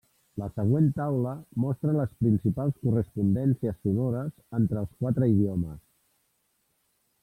La 0.43 0.45
següent 0.53 0.87
taula 0.99 1.33
mostra 1.65 1.93
les 1.99 2.15
principals 2.23 2.79
correspondències 2.87 3.79
sonores 3.85 4.35
entre 4.63 4.85
els 4.85 5.01
quatre 5.05 5.33
idiomes. 5.37 5.81